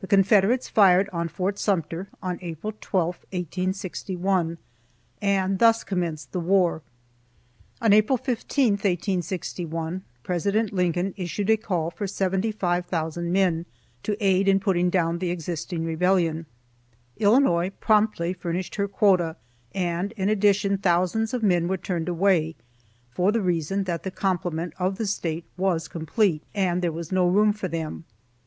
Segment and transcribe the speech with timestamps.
[0.00, 3.16] The Confederates fired on Fort Sumter on April 12,
[3.74, 4.56] 1861,
[5.20, 6.80] and thus commenced the war.
[7.82, 13.66] On April 15, 1861, President Lincoln issued a call for 75,000 men,
[14.02, 16.46] to aid in putting down the existing rebellion.
[17.18, 19.36] Illinois promptly furnished her quota,
[19.74, 22.56] and in addition, thousands of men were turned away,
[23.10, 27.28] for the reason that the complement of the State was complete, and there was no
[27.28, 28.04] room for them.